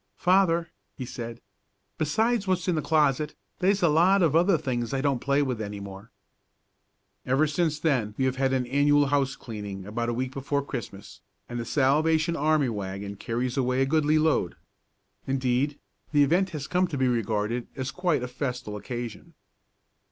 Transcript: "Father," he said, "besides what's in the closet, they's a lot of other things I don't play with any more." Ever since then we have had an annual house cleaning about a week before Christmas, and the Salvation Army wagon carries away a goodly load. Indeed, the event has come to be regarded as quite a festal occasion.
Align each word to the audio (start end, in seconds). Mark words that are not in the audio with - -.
"Father," 0.17 0.71
he 0.97 1.05
said, 1.05 1.41
"besides 1.99 2.47
what's 2.47 2.67
in 2.67 2.73
the 2.73 2.81
closet, 2.81 3.35
they's 3.59 3.83
a 3.83 3.87
lot 3.87 4.23
of 4.23 4.35
other 4.35 4.57
things 4.57 4.95
I 4.95 4.99
don't 5.01 5.19
play 5.21 5.43
with 5.43 5.61
any 5.61 5.79
more." 5.79 6.09
Ever 7.23 7.45
since 7.45 7.77
then 7.79 8.15
we 8.17 8.25
have 8.25 8.37
had 8.37 8.51
an 8.51 8.65
annual 8.65 9.05
house 9.05 9.35
cleaning 9.35 9.85
about 9.85 10.09
a 10.09 10.13
week 10.15 10.31
before 10.33 10.65
Christmas, 10.65 11.21
and 11.47 11.59
the 11.59 11.65
Salvation 11.65 12.35
Army 12.35 12.69
wagon 12.69 13.15
carries 13.15 13.57
away 13.57 13.83
a 13.83 13.85
goodly 13.85 14.17
load. 14.17 14.55
Indeed, 15.27 15.77
the 16.11 16.23
event 16.23 16.49
has 16.49 16.65
come 16.65 16.87
to 16.87 16.97
be 16.97 17.07
regarded 17.07 17.67
as 17.75 17.91
quite 17.91 18.23
a 18.23 18.27
festal 18.27 18.75
occasion. 18.75 19.35